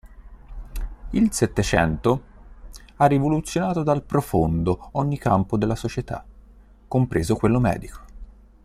[1.11, 2.21] Il "Settecento"
[2.95, 6.25] ha rivoluzionato dal profondo ogni campo della società,
[6.87, 7.99] compreso quello medico.